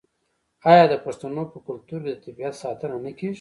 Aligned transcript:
آیا 0.71 0.85
د 0.89 0.95
پښتنو 1.05 1.43
په 1.51 1.57
کلتور 1.67 2.01
کې 2.03 2.11
د 2.15 2.19
طبیعت 2.25 2.53
ساتنه 2.63 2.97
نه 3.05 3.11
کیږي؟ 3.17 3.29